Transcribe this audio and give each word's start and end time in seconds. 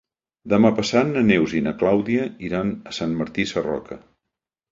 Demà 0.53 0.69
passat 0.79 1.09
na 1.17 1.21
Neus 1.27 1.53
i 1.59 1.61
na 1.67 1.73
Clàudia 1.83 2.25
iran 2.47 2.73
a 2.93 2.97
Sant 3.01 3.13
Martí 3.19 3.45
Sarroca. 3.53 3.99